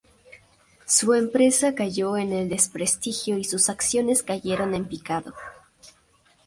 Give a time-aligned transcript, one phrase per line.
[0.87, 5.35] Su empresa cayó en el desprestigio y sus acciones cayeron en picado.